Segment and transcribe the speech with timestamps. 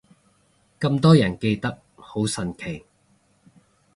[0.79, 2.85] 咁多人記得，好神奇